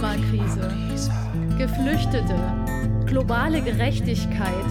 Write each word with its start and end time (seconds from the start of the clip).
Klimakrise, 0.00 0.66
Geflüchtete, 1.58 2.34
globale 3.04 3.60
Gerechtigkeit, 3.60 4.64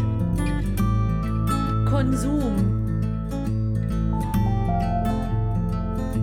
Konsum, 1.88 2.56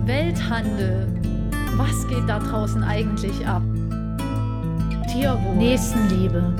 Welthandel. 0.05 1.07
Was 1.77 2.05
geht 2.09 2.27
da 2.27 2.39
draußen 2.39 2.83
eigentlich 2.83 3.47
ab? 3.47 3.61
Tierwohl. 5.09 5.55
Nächstenliebe. 5.55 6.53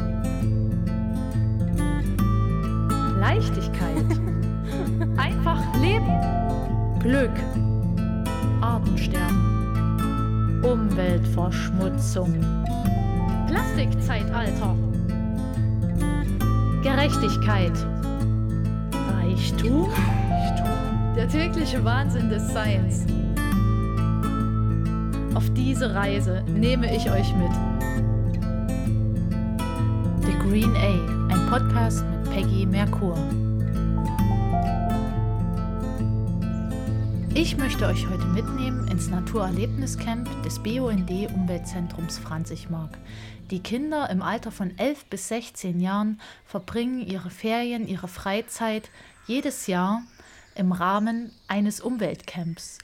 Leichtigkeit. 3.20 4.06
Einfach 5.18 5.62
leben. 5.82 6.08
Glück. 7.02 7.34
Artensterben. 8.62 9.47
Umweltverschmutzung. 10.68 12.34
Plastikzeitalter. 13.48 14.76
Gerechtigkeit. 16.84 17.72
Reichtum. 19.14 19.88
Der 21.16 21.30
tägliche 21.30 21.84
Wahnsinn 21.86 22.30
des 22.30 22.52
Seins. 22.52 23.06
Auf 25.36 25.50
diese 25.54 25.96
Reise 25.96 26.44
nehme 26.54 26.94
ich 26.94 27.10
euch 27.10 27.34
mit. 27.36 27.54
The 30.26 30.34
Green 30.50 30.76
A, 30.76 31.34
ein 31.34 31.50
Podcast 31.50 32.04
mit 32.10 32.30
Peggy 32.34 32.66
Merkur. 32.66 33.16
Ich 37.40 37.56
möchte 37.56 37.86
euch 37.86 38.10
heute 38.10 38.26
mitnehmen 38.26 38.88
ins 38.88 39.10
Naturerlebniscamp 39.10 40.42
des 40.42 40.58
BUND 40.58 41.12
Umweltzentrums 41.36 42.18
Franzigmark. 42.18 42.98
Die 43.52 43.60
Kinder 43.60 44.10
im 44.10 44.24
Alter 44.24 44.50
von 44.50 44.76
11 44.76 45.06
bis 45.06 45.28
16 45.28 45.80
Jahren 45.80 46.20
verbringen 46.46 47.00
ihre 47.00 47.30
Ferien, 47.30 47.88
ihre 47.88 48.08
Freizeit 48.08 48.90
jedes 49.28 49.68
Jahr 49.68 50.02
im 50.56 50.72
Rahmen 50.72 51.32
eines 51.48 51.80
Umweltcamps. 51.80 52.80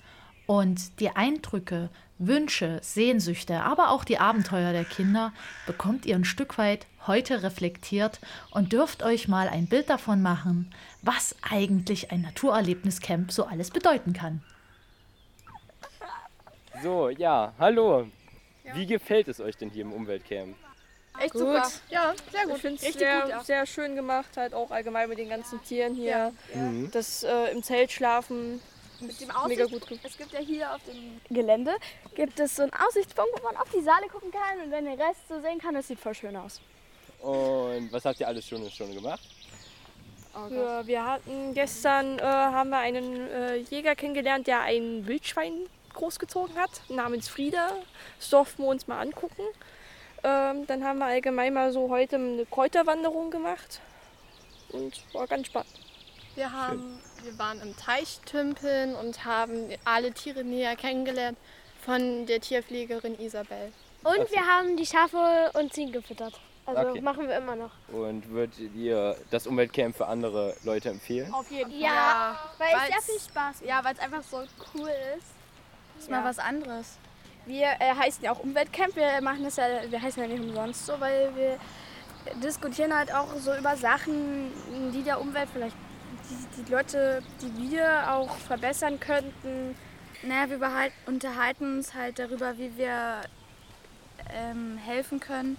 Und 0.46 1.00
die 1.00 1.10
Eindrücke, 1.10 1.90
Wünsche, 2.20 2.80
Sehnsüchte, 2.82 3.62
aber 3.62 3.90
auch 3.92 4.04
die 4.04 4.20
Abenteuer 4.20 4.72
der 4.72 4.86
Kinder 4.86 5.34
bekommt 5.66 6.06
ihr 6.06 6.16
ein 6.16 6.26
Stück 6.26 6.58
weit 6.58 6.86
heute 7.08 7.44
reflektiert 7.44 8.20
und 8.52 8.72
dürft 8.72 9.04
euch 9.04 9.28
mal 9.28 9.50
ein 9.50 9.68
Bild 9.68 9.90
davon 9.90 10.22
machen, 10.22 10.74
was 11.02 11.36
eigentlich 11.42 12.12
ein 12.12 12.22
Naturerlebniscamp 12.22 13.32
so 13.32 13.46
alles 13.46 13.72
bedeuten 13.72 14.14
kann. 14.14 14.42
So, 16.82 17.10
ja, 17.10 17.54
hallo. 17.60 18.08
Wie 18.74 18.86
gefällt 18.86 19.28
es 19.28 19.40
euch 19.40 19.58
denn 19.58 19.70
hier 19.70 19.82
im 19.82 19.92
Umweltcamp? 19.94 20.56
Echt 21.20 21.34
Gut. 21.34 21.42
super. 21.42 21.72
Ja, 21.90 22.14
sehr 22.32 22.46
gut. 22.46 22.56
Ich 22.56 22.62
finde 22.62 22.76
es 22.78 22.82
Richtig 22.84 23.02
sehr, 23.02 23.22
gut, 23.22 23.30
ja. 23.30 23.44
sehr 23.44 23.66
schön 23.66 23.96
gemacht, 23.96 24.30
halt 24.36 24.54
auch 24.54 24.72
allgemein 24.72 25.10
mit 25.10 25.20
den 25.20 25.30
ganzen 25.30 25.62
Tieren 25.64 25.94
hier. 25.94 26.32
Ja. 26.54 26.62
Mhm. 26.62 26.90
Das 26.92 27.24
äh, 27.24 27.52
im 27.52 27.62
Zelt 27.62 27.92
schlafen. 27.92 28.60
Mit 29.08 29.22
dem 29.22 29.28
Mega 29.28 29.40
Aussicht, 29.40 29.72
gut 29.72 29.88
gemacht. 29.88 30.06
es 30.06 30.18
gibt 30.18 30.32
ja 30.32 30.40
hier 30.40 30.74
auf 30.74 30.82
dem 30.84 31.22
Gelände 31.30 31.76
gibt 32.16 32.40
es 32.40 32.56
so 32.56 32.64
einen 32.64 32.74
Aussichtspunkt, 32.74 33.32
wo 33.38 33.44
man 33.44 33.58
auf 33.58 33.70
die 33.70 33.82
Saale 33.82 34.08
gucken 34.08 34.32
kann 34.32 34.64
und 34.64 34.72
dann 34.72 34.86
den 34.86 35.00
Rest 35.00 35.28
so 35.28 35.40
sehen 35.42 35.60
kann. 35.60 35.74
Das 35.74 35.88
sieht 35.88 36.00
voll 36.00 36.14
schön 36.14 36.36
aus. 36.36 36.62
Und 37.20 37.92
was 37.92 38.06
habt 38.06 38.20
ihr 38.20 38.28
alles 38.28 38.46
schon, 38.46 38.70
schon 38.70 38.94
gemacht? 38.94 39.24
Wir, 40.50 40.82
wir 40.86 41.06
hatten 41.06 41.54
gestern 41.54 42.18
äh, 42.18 42.24
haben 42.24 42.72
wir 42.72 42.80
einen 42.80 43.30
äh, 43.30 43.56
Jäger 43.58 43.96
kennengelernt, 43.96 44.48
der 44.48 44.62
ein 44.62 45.06
Wildschwein 45.06 45.68
großgezogen 45.94 46.56
hat, 46.58 46.82
namens 46.90 47.28
Frieda. 47.28 47.70
Das 48.18 48.30
durften 48.32 48.64
wir 48.64 48.70
uns 48.70 48.88
mal 48.88 49.00
angucken. 49.00 49.44
Ähm, 50.24 50.66
dann 50.66 50.84
haben 50.84 51.00
wir 51.00 51.06
allgemein 51.06 51.54
mal 51.54 51.72
so 51.72 51.90
heute 51.90 52.16
eine 52.16 52.46
Kräuterwanderung 52.46 53.30
gemacht. 53.30 53.80
Und 54.70 55.04
war 55.14 55.28
ganz 55.28 55.48
spannend. 55.48 55.70
Wir, 56.36 56.52
haben, 56.52 57.00
wir 57.24 57.38
waren 57.40 57.62
im 57.62 57.76
Teich 57.78 58.20
tümpeln 58.26 58.96
und 58.96 59.26
haben 59.26 59.70
alle 59.86 60.12
Tiere 60.12 60.44
näher 60.44 60.76
kennengelernt 60.76 61.38
von 61.82 62.26
der 62.26 62.40
Tierpflegerin 62.42 63.20
Isabel. 63.20 63.72
Und 64.04 64.20
Okay. 64.20 64.32
wir 64.32 64.46
haben 64.46 64.76
die 64.78 64.86
Schafe 64.86 65.52
und 65.54 65.74
Ziegen 65.74 65.92
gefüttert. 65.92 66.40
Also 66.66 66.82
Okay. 66.92 67.02
machen 67.02 67.28
wir 67.28 67.38
immer 67.38 67.56
noch. 67.56 67.72
Und 67.90 68.30
würdet 68.30 68.58
ihr 68.76 69.18
das 69.32 69.48
Umweltcamp 69.48 69.96
für 69.98 70.08
andere 70.08 70.56
Leute 70.64 70.90
empfehlen? 70.90 71.34
Auf 71.34 71.50
jeden 71.52 71.72
Fall. 71.72 71.80
Ja, 71.80 72.40
weil 72.58 72.68
es 72.76 72.88
sehr 72.88 73.02
viel 73.02 73.20
Spaß 73.30 73.56
macht. 73.62 73.66
Ja, 73.70 73.84
weil 73.84 73.94
es 73.94 74.00
einfach 74.00 74.24
so 74.24 74.44
cool 74.74 74.90
ist. 75.18 75.28
Ist 76.00 76.10
mal 76.10 76.20
Ja. 76.20 76.26
was 76.26 76.40
anderes. 76.40 76.98
Wir 77.46 77.68
äh, 77.80 77.94
heißen 77.96 78.24
ja 78.24 78.32
auch 78.32 78.40
Umweltcamp. 78.40 78.96
Wir 78.96 79.22
machen 79.22 79.44
das 79.44 79.58
ja, 79.58 79.66
wir 79.90 80.02
heißen 80.02 80.22
ja 80.24 80.30
nicht 80.30 80.42
umsonst 80.42 80.86
so, 80.86 80.94
weil 81.00 81.36
wir 81.36 81.58
diskutieren 82.42 82.96
halt 82.96 83.14
auch 83.14 83.28
so 83.36 83.54
über 83.56 83.76
Sachen, 83.76 84.52
die 84.94 85.04
der 85.04 85.20
Umwelt 85.20 85.50
vielleicht, 85.52 85.76
die, 86.30 86.64
die 86.64 86.72
Leute, 86.72 87.22
die 87.42 87.72
wir 87.72 88.12
auch 88.12 88.36
verbessern 88.38 89.00
könnten. 89.00 89.76
Naja, 90.24 90.50
wir 90.50 90.58
behalt, 90.60 90.94
unterhalten 91.06 91.78
uns 91.78 91.94
halt 91.94 92.20
darüber, 92.20 92.58
wie 92.58 92.78
wir 92.78 93.22
ähm, 94.34 94.78
helfen 94.78 95.20
können, 95.20 95.58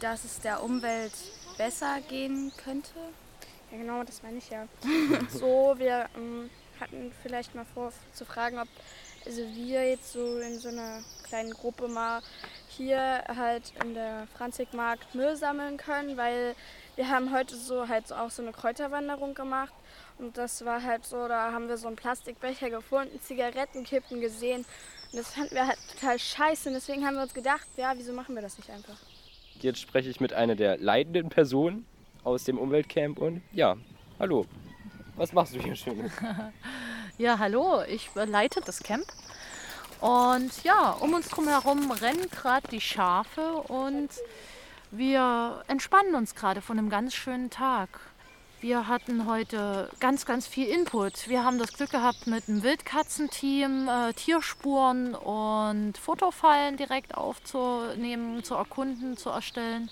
dass 0.00 0.24
es 0.24 0.40
der 0.40 0.62
Umwelt 0.62 1.12
besser 1.58 2.00
gehen 2.08 2.52
könnte. 2.62 2.92
Ja, 3.70 3.78
genau, 3.78 4.02
das 4.04 4.22
meine 4.22 4.38
ich 4.38 4.50
ja. 4.50 4.66
so, 5.30 5.74
wir 5.78 6.06
ähm, 6.16 6.50
hatten 6.80 7.12
vielleicht 7.22 7.54
mal 7.54 7.66
vor 7.74 7.92
zu 8.12 8.24
fragen, 8.24 8.58
ob 8.58 8.68
also 9.26 9.40
wir 9.54 9.88
jetzt 9.88 10.12
so 10.12 10.38
in 10.38 10.58
so 10.58 10.68
einer 10.68 11.02
kleinen 11.26 11.52
Gruppe 11.52 11.88
mal 11.88 12.20
hier 12.68 13.24
halt 13.34 13.72
in 13.82 13.94
der 13.94 14.26
Franzigmarkt 14.36 15.14
Müll 15.14 15.36
sammeln 15.36 15.78
können, 15.78 16.16
weil 16.16 16.54
wir 16.96 17.08
haben 17.08 17.32
heute 17.32 17.56
so 17.56 17.88
halt 17.88 18.08
so 18.08 18.14
auch 18.14 18.30
so 18.30 18.42
eine 18.42 18.52
Kräuterwanderung 18.52 19.34
gemacht 19.34 19.72
und 20.18 20.36
das 20.36 20.64
war 20.64 20.82
halt 20.82 21.04
so, 21.04 21.28
da 21.28 21.52
haben 21.52 21.68
wir 21.68 21.76
so 21.76 21.86
einen 21.86 21.96
Plastikbecher 21.96 22.70
gefunden, 22.70 23.20
Zigarettenkippen 23.20 24.20
gesehen 24.20 24.64
und 25.12 25.18
das 25.18 25.32
fanden 25.32 25.54
wir 25.54 25.66
halt 25.66 25.78
total 25.92 26.18
scheiße 26.18 26.68
und 26.68 26.74
deswegen 26.74 27.06
haben 27.06 27.14
wir 27.14 27.22
uns 27.22 27.34
gedacht, 27.34 27.66
ja, 27.76 27.92
wieso 27.96 28.12
machen 28.12 28.34
wir 28.34 28.42
das 28.42 28.56
nicht 28.58 28.70
einfach? 28.70 28.96
Jetzt 29.60 29.80
spreche 29.80 30.10
ich 30.10 30.20
mit 30.20 30.32
einer 30.32 30.56
der 30.56 30.78
leitenden 30.78 31.28
Personen 31.28 31.86
aus 32.22 32.44
dem 32.44 32.58
Umweltcamp 32.58 33.18
und 33.18 33.42
ja, 33.52 33.76
hallo. 34.18 34.46
Was 35.16 35.32
machst 35.32 35.54
du 35.54 35.60
hier 35.60 35.76
Schönes? 35.76 36.12
Ja, 37.16 37.38
hallo, 37.38 37.82
ich 37.88 38.10
leite 38.16 38.60
das 38.60 38.82
Camp. 38.82 39.06
Und 40.00 40.64
ja, 40.64 40.90
um 40.90 41.14
uns 41.14 41.28
drum 41.28 41.46
herum 41.46 41.92
rennen 41.92 42.28
gerade 42.28 42.66
die 42.66 42.80
Schafe 42.80 43.52
und 43.52 44.10
wir 44.90 45.62
entspannen 45.68 46.14
uns 46.14 46.34
gerade 46.34 46.60
von 46.60 46.78
einem 46.78 46.90
ganz 46.90 47.14
schönen 47.14 47.50
Tag. 47.50 48.00
Wir 48.60 48.88
hatten 48.88 49.26
heute 49.26 49.90
ganz, 50.00 50.24
ganz 50.24 50.46
viel 50.46 50.66
Input. 50.68 51.28
Wir 51.28 51.44
haben 51.44 51.58
das 51.58 51.74
Glück 51.74 51.90
gehabt, 51.90 52.26
mit 52.26 52.48
einem 52.48 52.62
Wildkatzenteam 52.62 53.88
äh, 53.88 54.12
Tierspuren 54.14 55.14
und 55.14 55.98
Fotofallen 55.98 56.78
direkt 56.78 57.14
aufzunehmen, 57.14 58.42
zu 58.42 58.54
erkunden, 58.54 59.18
zu 59.18 59.28
erstellen. 59.28 59.90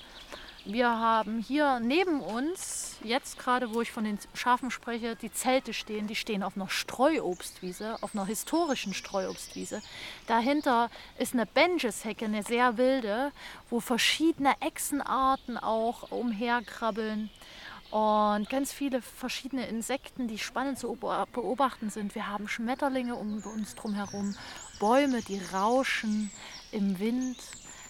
Wir 0.64 0.88
haben 0.88 1.40
hier 1.40 1.80
neben 1.80 2.20
uns, 2.20 2.96
jetzt 3.02 3.36
gerade 3.36 3.74
wo 3.74 3.80
ich 3.80 3.90
von 3.90 4.04
den 4.04 4.18
Schafen 4.32 4.70
spreche, 4.70 5.16
die 5.16 5.32
Zelte 5.32 5.74
stehen. 5.74 6.06
Die 6.06 6.14
stehen 6.14 6.44
auf 6.44 6.54
einer 6.54 6.68
Streuobstwiese, 6.68 7.98
auf 8.00 8.14
einer 8.14 8.26
historischen 8.26 8.94
Streuobstwiese. 8.94 9.82
Dahinter 10.28 10.88
ist 11.18 11.34
eine 11.34 11.46
Benjeshecke, 11.46 12.26
eine 12.26 12.44
sehr 12.44 12.76
wilde, 12.76 13.32
wo 13.70 13.80
verschiedene 13.80 14.54
Echsenarten 14.60 15.58
auch 15.58 16.12
umherkrabbeln. 16.12 17.28
Und 17.90 18.48
ganz 18.48 18.72
viele 18.72 19.02
verschiedene 19.02 19.66
Insekten, 19.66 20.28
die 20.28 20.38
spannend 20.38 20.78
zu 20.78 20.92
beob- 20.92 21.26
beobachten 21.32 21.90
sind. 21.90 22.14
Wir 22.14 22.28
haben 22.28 22.46
Schmetterlinge 22.46 23.16
um 23.16 23.42
uns 23.42 23.74
drum 23.74 23.94
herum, 23.94 24.36
Bäume, 24.78 25.22
die 25.22 25.40
rauschen 25.52 26.30
im 26.70 27.00
Wind. 27.00 27.36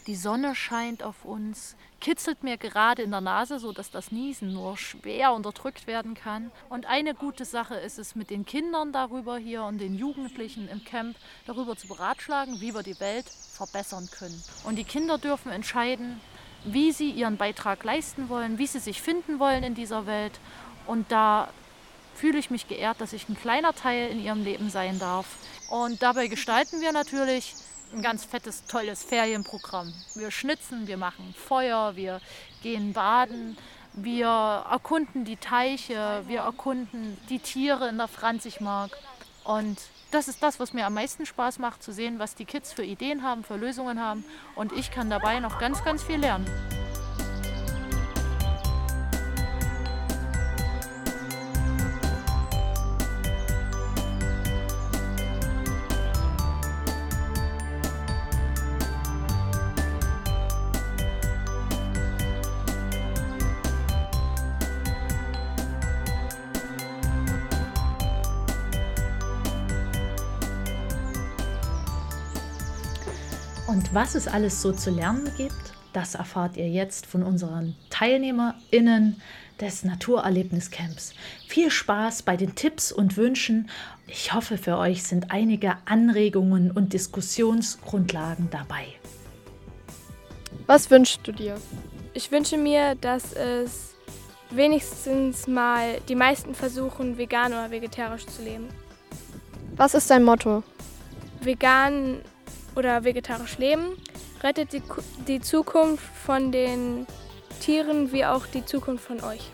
Die 0.09 0.17
Sonne 0.17 0.57
scheint 0.57 1.05
auf 1.05 1.25
uns, 1.25 1.77
kitzelt 2.01 2.43
mir 2.43 2.57
gerade 2.57 3.03
in 3.03 3.13
der 3.13 3.21
Nase, 3.21 3.61
sodass 3.61 3.93
das 3.93 4.11
Niesen 4.11 4.53
nur 4.53 4.77
schwer 4.77 5.33
unterdrückt 5.33 5.87
werden 5.87 6.15
kann. 6.15 6.51
Und 6.69 6.87
eine 6.87 7.15
gute 7.15 7.45
Sache 7.45 7.77
ist 7.77 8.01
es, 8.01 8.17
mit 8.17 8.29
den 8.31 8.45
Kindern 8.45 8.93
darüber 8.93 9.39
hier 9.39 9.63
und 9.63 9.79
den 9.79 9.95
Jugendlichen 9.95 10.69
im 10.69 10.83
Camp 10.85 11.17
darüber 11.47 11.77
zu 11.77 11.87
beratschlagen, 11.87 12.61
wie 12.61 12.75
wir 12.75 12.83
die 12.83 12.99
Welt 12.99 13.27
verbessern 13.29 14.09
können. 14.11 14.43
Und 14.65 14.75
die 14.75 14.85
Kinder 14.85 15.19
dürfen 15.19 15.53
entscheiden, 15.53 16.21
wie 16.65 16.91
sie 16.91 17.11
ihren 17.11 17.37
Beitrag 17.37 17.85
leisten 17.85 18.29
wollen, 18.29 18.59
wie 18.59 18.67
sie 18.67 18.81
sich 18.81 19.01
finden 19.01 19.39
wollen 19.39 19.63
in 19.63 19.77
dieser 19.77 20.07
Welt. 20.07 20.41
Und 20.89 21.13
da 21.13 21.49
fühle 22.17 22.39
ich 22.39 22.51
mich 22.51 22.67
geehrt, 22.67 23.01
dass 23.01 23.13
ich 23.13 23.29
ein 23.29 23.37
kleiner 23.37 23.73
Teil 23.73 24.11
in 24.11 24.23
ihrem 24.23 24.43
Leben 24.43 24.69
sein 24.69 24.99
darf. 24.99 25.27
Und 25.71 26.03
dabei 26.03 26.27
gestalten 26.27 26.81
wir 26.81 26.93
natürlich 26.93 27.55
ein 27.93 28.03
ganz 28.03 28.25
fettes, 28.25 28.65
tolles 28.67 29.03
Ferienprogramm. 29.03 29.93
Wir 30.15 30.31
schnitzen, 30.31 30.87
wir 30.87 30.97
machen 30.97 31.35
Feuer, 31.37 31.97
wir 31.97 32.21
gehen 32.63 32.93
baden, 32.93 33.57
wir 33.95 34.65
erkunden 34.71 35.25
die 35.25 35.37
Teiche, 35.37 36.23
wir 36.27 36.41
erkunden 36.41 37.19
die 37.29 37.39
Tiere 37.39 37.89
in 37.89 37.99
der 37.99 38.09
Franzigmark. 38.09 38.97
Und 39.45 39.79
das 40.11 40.29
ist 40.29 40.43
das, 40.43 40.61
was 40.61 40.73
mir 40.73 40.87
am 40.87 40.95
meisten 40.95 41.27
Spaß 41.27 41.59
macht, 41.59 41.83
zu 41.83 41.93
sehen, 41.93 42.19
was 42.19 42.35
die 42.35 42.45
Kids 42.45 42.73
für 42.73 42.85
Ideen 42.85 43.23
haben, 43.23 43.45
für 43.45 43.57
Lösungen 43.57 44.01
haben. 44.01 44.25
Und 44.55 44.73
ich 44.73 44.91
kann 44.91 45.11
dabei 45.11 45.41
noch 45.41 45.59
ganz, 45.59 45.85
ganz 45.85 46.03
viel 46.03 46.19
lernen. 46.19 46.47
Und 73.93 73.97
was 73.97 74.15
es 74.15 74.27
alles 74.27 74.63
so 74.63 74.73
zu 74.73 74.89
lernen 74.89 75.31
gibt, 75.37 75.75
das 75.93 76.15
erfahrt 76.15 76.57
ihr 76.57 76.67
jetzt 76.67 77.05
von 77.05 77.23
unseren 77.23 77.77
TeilnehmerInnen 77.91 79.21
des 79.61 79.85
Naturerlebniscamps. 79.85 81.13
Viel 81.47 81.71
Spaß 81.71 82.23
bei 82.23 82.39
den 82.39 82.55
Tipps 82.55 82.91
und 82.91 83.19
Wünschen. 83.19 83.69
Ich 84.07 84.33
hoffe, 84.33 84.57
für 84.57 84.79
euch 84.79 85.03
sind 85.03 85.31
einige 85.31 85.77
Anregungen 85.85 86.71
und 86.71 86.95
Diskussionsgrundlagen 86.95 88.49
dabei. 88.51 88.87
Was 90.67 90.91
wünschst 90.91 91.21
du 91.25 91.33
dir? 91.33 91.61
Ich 92.15 92.33
wünsche 92.33 92.57
mir, 92.57 92.95
dass 92.95 93.35
es 93.35 93.95
wenigstens 94.49 95.47
mal 95.47 96.01
die 96.09 96.17
meisten 96.17 96.55
versuchen, 96.55 97.19
vegan 97.19 97.53
oder 97.53 97.71
vegetarisch 97.71 98.25
zu 98.25 98.43
leben. 98.43 98.69
Was 99.77 99.93
ist 99.93 100.09
dein 100.09 100.25
Motto? 100.25 100.63
Vegan 101.43 102.23
oder 102.77 103.05
vegetarisch 103.05 103.59
leben 103.59 103.97
rettet 104.43 104.73
die, 104.73 104.83
die 105.29 105.41
Zukunft 105.41 106.05
von 106.25 106.53
den 106.53 107.07
Tieren 107.61 108.13
wie 108.13 108.25
auch 108.25 108.47
die 108.47 108.65
Zukunft 108.65 109.05
von 109.05 109.23
euch. 109.23 109.51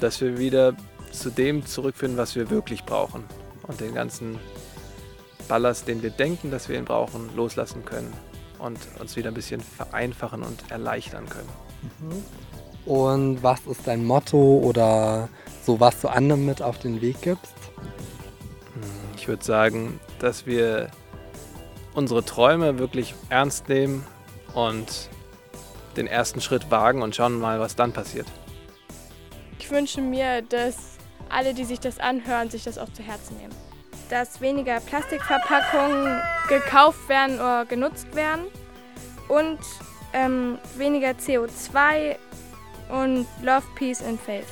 Dass 0.00 0.20
wir 0.20 0.38
wieder 0.38 0.74
zu 1.10 1.30
dem 1.30 1.66
zurückfinden, 1.66 2.18
was 2.18 2.34
wir 2.34 2.50
wirklich 2.50 2.84
brauchen 2.84 3.24
und 3.64 3.80
den 3.80 3.94
ganzen 3.94 4.38
Ballast, 5.48 5.88
den 5.88 6.02
wir 6.02 6.10
denken, 6.10 6.50
dass 6.50 6.68
wir 6.68 6.78
ihn 6.78 6.84
brauchen, 6.84 7.34
loslassen 7.36 7.84
können 7.84 8.12
und 8.58 8.78
uns 9.00 9.16
wieder 9.16 9.28
ein 9.28 9.34
bisschen 9.34 9.60
vereinfachen 9.60 10.42
und 10.42 10.70
erleichtern 10.70 11.28
können. 11.28 11.48
Mhm. 12.00 12.24
Und 12.90 13.42
was 13.42 13.60
ist 13.66 13.86
dein 13.86 14.04
Motto 14.04 14.58
oder 14.58 15.28
so, 15.64 15.78
was 15.78 16.00
du 16.00 16.08
anderen 16.08 16.46
mit 16.46 16.62
auf 16.62 16.78
den 16.78 17.00
Weg 17.00 17.20
gibst? 17.22 17.54
Ich 19.16 19.28
würde 19.28 19.44
sagen, 19.44 20.00
dass 20.18 20.46
wir 20.46 20.90
unsere 21.94 22.24
Träume 22.24 22.78
wirklich 22.78 23.14
ernst 23.28 23.68
nehmen 23.68 24.06
und 24.54 25.08
den 25.96 26.06
ersten 26.06 26.40
Schritt 26.40 26.70
wagen 26.70 27.02
und 27.02 27.14
schauen 27.14 27.38
mal, 27.38 27.60
was 27.60 27.76
dann 27.76 27.92
passiert. 27.92 28.26
Ich 29.58 29.70
wünsche 29.70 30.00
mir, 30.00 30.42
dass 30.42 30.98
alle, 31.28 31.54
die 31.54 31.64
sich 31.64 31.80
das 31.80 31.98
anhören, 31.98 32.50
sich 32.50 32.64
das 32.64 32.78
auch 32.78 32.92
zu 32.92 33.02
Herzen 33.02 33.36
nehmen. 33.38 33.54
Dass 34.10 34.40
weniger 34.40 34.80
Plastikverpackungen 34.80 36.20
gekauft 36.48 37.08
werden 37.08 37.36
oder 37.36 37.64
genutzt 37.64 38.14
werden 38.14 38.44
und 39.28 39.58
ähm, 40.12 40.58
weniger 40.76 41.10
CO2 41.10 42.16
und 42.90 43.26
Love, 43.42 43.64
Peace 43.74 44.02
and 44.02 44.20
Faith. 44.20 44.46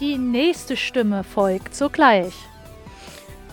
Die 0.00 0.18
nächste 0.18 0.76
Stimme 0.76 1.24
folgt 1.24 1.74
sogleich. 1.74 2.34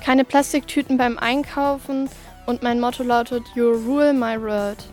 Keine 0.10 0.26
Plastiktüten 0.26 0.98
beim 0.98 1.20
Einkaufen 1.20 2.10
und 2.48 2.64
mein 2.64 2.80
Motto 2.80 3.04
lautet 3.04 3.44
You 3.54 3.74
rule 3.74 4.12
my 4.12 4.42
world. 4.42 4.84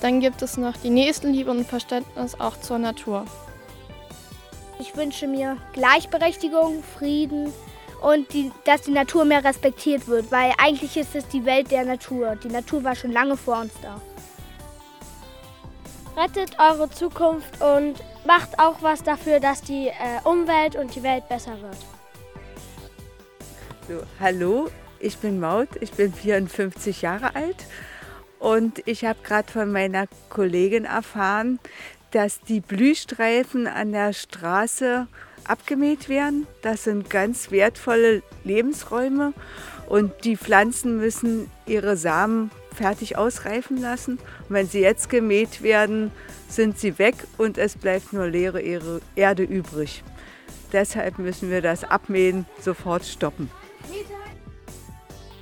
Dann 0.00 0.18
gibt 0.18 0.42
es 0.42 0.56
noch 0.56 0.76
die 0.78 0.90
Nächstenliebe 0.90 1.48
und 1.48 1.64
Verständnis 1.64 2.40
auch 2.40 2.58
zur 2.58 2.78
Natur. 2.78 3.24
Ich 4.80 4.96
wünsche 4.96 5.28
mir 5.28 5.58
Gleichberechtigung, 5.74 6.82
Frieden 6.82 7.52
und 8.02 8.32
die, 8.32 8.50
dass 8.64 8.82
die 8.82 8.90
Natur 8.90 9.24
mehr 9.24 9.44
respektiert 9.44 10.08
wird, 10.08 10.32
weil 10.32 10.52
eigentlich 10.58 10.96
ist 10.96 11.14
es 11.14 11.28
die 11.28 11.44
Welt 11.44 11.70
der 11.70 11.84
Natur. 11.84 12.34
Die 12.34 12.48
Natur 12.48 12.82
war 12.82 12.96
schon 12.96 13.12
lange 13.12 13.36
vor 13.36 13.60
uns 13.60 13.74
da. 13.80 14.00
Rettet 16.20 16.58
eure 16.58 16.90
Zukunft 16.90 17.62
und 17.62 17.94
macht 18.26 18.58
auch 18.58 18.82
was 18.82 19.04
dafür, 19.04 19.38
dass 19.38 19.62
die 19.62 19.86
äh, 19.86 19.92
Umwelt 20.24 20.74
und 20.74 20.96
die 20.96 21.04
Welt 21.04 21.28
besser 21.28 21.62
wird. 21.62 21.76
So, 23.88 24.02
hallo, 24.20 24.68
ich 25.00 25.16
bin 25.16 25.40
Maud, 25.40 25.68
ich 25.80 25.92
bin 25.92 26.12
54 26.12 27.00
Jahre 27.00 27.34
alt 27.34 27.56
und 28.38 28.86
ich 28.86 29.06
habe 29.06 29.18
gerade 29.22 29.50
von 29.50 29.72
meiner 29.72 30.04
Kollegin 30.28 30.84
erfahren, 30.84 31.58
dass 32.10 32.42
die 32.42 32.60
Blühstreifen 32.60 33.66
an 33.66 33.92
der 33.92 34.12
Straße 34.12 35.06
abgemäht 35.44 36.10
werden. 36.10 36.46
Das 36.60 36.84
sind 36.84 37.08
ganz 37.08 37.50
wertvolle 37.50 38.22
Lebensräume 38.44 39.32
und 39.88 40.12
die 40.24 40.36
Pflanzen 40.36 40.98
müssen 40.98 41.50
ihre 41.64 41.96
Samen 41.96 42.50
fertig 42.74 43.16
ausreifen 43.16 43.78
lassen. 43.78 44.18
Und 44.18 44.54
wenn 44.54 44.68
sie 44.68 44.80
jetzt 44.80 45.08
gemäht 45.08 45.62
werden, 45.62 46.12
sind 46.46 46.78
sie 46.78 46.98
weg 46.98 47.14
und 47.38 47.56
es 47.56 47.78
bleibt 47.78 48.12
nur 48.12 48.26
leere 48.26 48.60
Erde 49.16 49.44
übrig. 49.44 50.04
Deshalb 50.74 51.18
müssen 51.18 51.50
wir 51.50 51.62
das 51.62 51.84
Abmähen 51.84 52.44
sofort 52.60 53.06
stoppen. 53.06 53.50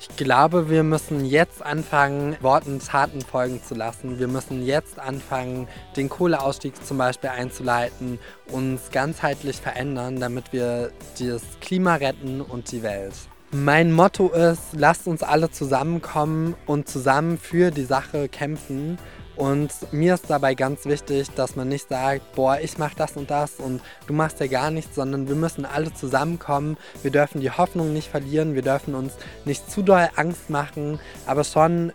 Ich 0.01 0.25
glaube, 0.25 0.71
wir 0.71 0.83
müssen 0.83 1.27
jetzt 1.27 1.63
anfangen, 1.63 2.37
Worten 2.41 2.79
Taten 2.79 3.21
folgen 3.21 3.63
zu 3.63 3.75
lassen. 3.75 4.19
Wir 4.19 4.29
müssen 4.29 4.65
jetzt 4.65 4.99
anfangen, 4.99 5.69
den 5.95 6.09
Kohleausstieg 6.09 6.75
zum 6.83 6.97
Beispiel 6.97 7.31
einzuleiten, 7.31 8.19
uns 8.51 8.91
ganzheitlich 8.91 9.57
verändern, 9.57 10.19
damit 10.19 10.55
wir 10.55 10.91
das 11.19 11.43
Klima 11.61 11.97
retten 11.97 12.41
und 12.41 12.73
die 12.73 12.83
Welt. 12.83 13.13
Mein 13.53 13.93
Motto 13.93 14.29
ist, 14.29 14.63
lasst 14.73 15.07
uns 15.07 15.23
alle 15.23 15.51
zusammenkommen 15.51 16.55
und 16.67 16.89
zusammen 16.89 17.39
für 17.39 17.71
die 17.71 17.85
Sache 17.85 18.29
kämpfen. 18.29 18.99
Und 19.37 19.71
mir 19.93 20.15
ist 20.15 20.31
dabei 20.31 20.55
ganz 20.55 20.87
wichtig, 20.87 21.29
dass 21.37 21.57
man 21.57 21.69
nicht 21.69 21.89
sagt, 21.91 22.35
boah, 22.35 22.59
ich 22.61 22.79
mach 22.79 22.95
das 22.95 23.17
und 23.17 23.31
das 23.31 23.57
und 23.57 23.83
du 24.07 24.15
machst 24.15 24.41
ja 24.41 24.47
gar 24.47 24.71
nichts, 24.71 24.95
sondern 24.95 25.29
wir 25.29 25.37
müssen 25.37 25.67
alle 25.67 25.93
zusammenkommen. 25.93 26.79
Wir 27.03 27.11
dürfen 27.11 27.43
die 27.43 27.51
Hoffnung 27.51 27.93
nicht 27.93 28.09
verlieren, 28.09 28.55
wir 28.55 28.63
dürfen 28.63 28.95
uns 28.95 29.13
nicht 29.45 29.71
zu 29.71 29.83
doll 29.83 30.09
Angst 30.17 30.49
machen, 30.49 30.99
aber 31.27 31.45
schon 31.45 31.93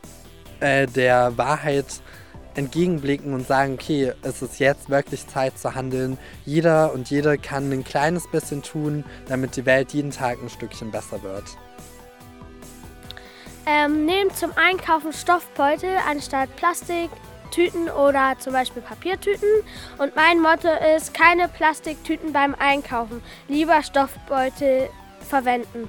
äh, 0.59 0.85
der 0.85 1.37
Wahrheit 1.37 1.87
entgegenblicken 2.53 3.33
und 3.33 3.47
sagen, 3.47 3.73
okay, 3.73 4.13
es 4.21 4.41
ist 4.41 4.59
jetzt 4.59 4.89
wirklich 4.89 5.25
Zeit 5.27 5.57
zu 5.57 5.73
handeln. 5.73 6.17
Jeder 6.45 6.93
und 6.93 7.09
jede 7.09 7.37
kann 7.37 7.71
ein 7.71 7.83
kleines 7.83 8.27
bisschen 8.29 8.61
tun, 8.61 9.03
damit 9.27 9.55
die 9.55 9.65
Welt 9.65 9.93
jeden 9.93 10.11
Tag 10.11 10.37
ein 10.41 10.49
Stückchen 10.49 10.91
besser 10.91 11.23
wird. 11.23 11.45
Ähm, 13.65 14.05
nehmt 14.05 14.35
zum 14.35 14.51
Einkaufen 14.55 15.13
Stoffbeutel 15.13 15.97
anstatt 16.09 16.53
Plastik, 16.55 17.09
Tüten 17.51 17.89
oder 17.89 18.35
zum 18.39 18.53
Beispiel 18.53 18.81
Papiertüten. 18.81 19.49
Und 19.97 20.15
mein 20.15 20.39
Motto 20.41 20.69
ist, 20.95 21.13
keine 21.13 21.47
Plastiktüten 21.47 22.33
beim 22.33 22.55
Einkaufen, 22.57 23.21
lieber 23.47 23.83
Stoffbeutel 23.83 24.89
verwenden. 25.29 25.87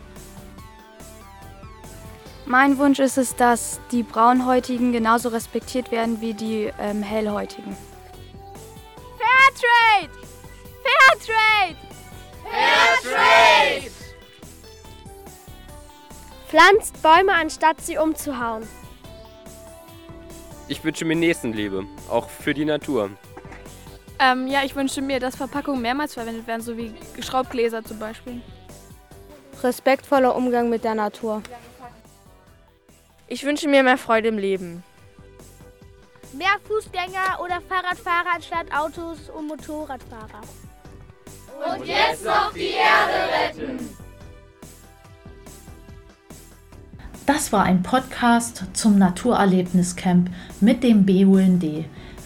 Mein 2.44 2.76
Wunsch 2.78 2.98
ist 2.98 3.18
es, 3.18 3.36
dass 3.36 3.80
die 3.92 4.02
Braunhäutigen 4.02 4.92
genauso 4.92 5.28
respektiert 5.28 5.90
werden 5.90 6.20
wie 6.20 6.34
die 6.34 6.72
ähm, 6.78 7.02
Hellhäutigen. 7.02 7.76
Fairtrade! 9.16 10.12
Fairtrade! 10.82 11.76
Fairtrade! 12.44 13.90
Pflanzt 16.48 17.00
Bäume, 17.00 17.32
anstatt 17.32 17.80
sie 17.80 17.96
umzuhauen. 17.96 18.68
Ich 20.72 20.82
wünsche 20.82 21.04
mir 21.04 21.16
Nächstenliebe, 21.16 21.84
auch 22.08 22.30
für 22.30 22.54
die 22.54 22.64
Natur. 22.64 23.10
Ähm, 24.18 24.46
ja, 24.46 24.64
ich 24.64 24.74
wünsche 24.74 25.02
mir, 25.02 25.20
dass 25.20 25.36
Verpackungen 25.36 25.82
mehrmals 25.82 26.14
verwendet 26.14 26.46
werden, 26.46 26.62
so 26.62 26.78
wie 26.78 26.94
Schraubgläser 27.20 27.84
zum 27.84 27.98
Beispiel. 27.98 28.40
Respektvoller 29.62 30.34
Umgang 30.34 30.70
mit 30.70 30.82
der 30.82 30.94
Natur. 30.94 31.42
Ich 33.28 33.44
wünsche 33.44 33.68
mir 33.68 33.82
mehr 33.82 33.98
Freude 33.98 34.28
im 34.28 34.38
Leben. 34.38 34.82
Mehr 36.32 36.56
Fußgänger 36.66 37.38
oder 37.44 37.60
Fahrradfahrer 37.68 38.36
anstatt 38.36 38.72
Autos 38.74 39.28
und 39.28 39.48
Motorradfahrer. 39.48 40.40
Und 41.74 41.86
jetzt 41.86 42.24
noch 42.24 42.50
die 42.54 42.70
Erde 42.70 43.68
retten. 43.68 44.01
Das 47.24 47.52
war 47.52 47.62
ein 47.62 47.84
Podcast 47.84 48.64
zum 48.72 48.98
Naturerlebniscamp 48.98 50.28
mit 50.60 50.82
dem 50.82 51.06
BUND. 51.06 51.64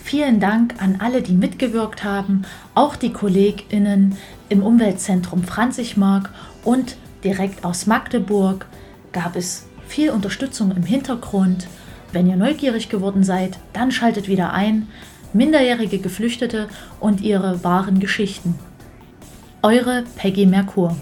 Vielen 0.02 0.40
Dank 0.40 0.74
an 0.80 0.96
alle, 1.00 1.20
die 1.20 1.34
mitgewirkt 1.34 2.02
haben, 2.02 2.46
auch 2.74 2.96
die 2.96 3.12
KollegInnen 3.12 4.16
im 4.48 4.62
Umweltzentrum 4.62 5.44
Franzigmark 5.44 6.30
und 6.64 6.96
direkt 7.24 7.62
aus 7.62 7.86
Magdeburg 7.86 8.66
gab 9.12 9.36
es 9.36 9.66
viel 9.86 10.10
Unterstützung 10.10 10.74
im 10.74 10.84
Hintergrund. 10.84 11.66
Wenn 12.12 12.26
ihr 12.26 12.36
neugierig 12.36 12.88
geworden 12.88 13.22
seid, 13.22 13.58
dann 13.74 13.90
schaltet 13.90 14.28
wieder 14.28 14.54
ein. 14.54 14.88
Minderjährige 15.34 15.98
Geflüchtete 15.98 16.68
und 17.00 17.20
ihre 17.20 17.62
wahren 17.62 18.00
Geschichten. 18.00 18.58
Eure 19.60 20.04
Peggy 20.16 20.46
Merkur. 20.46 20.96